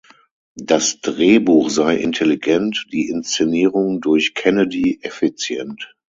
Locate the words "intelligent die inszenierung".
1.97-4.01